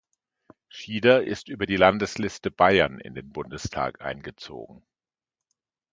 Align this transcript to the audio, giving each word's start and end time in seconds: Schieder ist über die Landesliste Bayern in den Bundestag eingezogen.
Schieder 0.67 1.23
ist 1.23 1.47
über 1.47 1.67
die 1.67 1.75
Landesliste 1.75 2.49
Bayern 2.49 2.97
in 2.99 3.13
den 3.13 3.31
Bundestag 3.31 4.01
eingezogen. 4.01 4.81